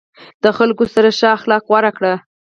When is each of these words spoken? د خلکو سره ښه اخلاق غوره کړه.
د 0.43 0.45
خلکو 0.57 0.83
سره 0.93 1.09
ښه 1.19 1.27
اخلاق 1.37 1.63
غوره 1.69 1.91
کړه. 1.97 2.13